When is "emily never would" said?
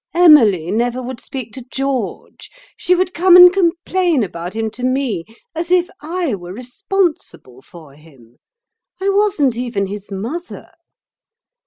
0.15-1.21